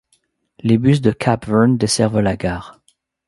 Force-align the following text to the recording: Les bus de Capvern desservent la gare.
Les 0.63 0.79
bus 0.79 0.99
de 0.99 1.11
Capvern 1.11 1.77
desservent 1.77 2.21
la 2.21 2.35
gare. 2.35 2.81